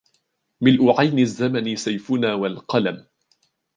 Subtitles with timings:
[0.61, 3.05] ملء عين الزّمن سيفنا والقلم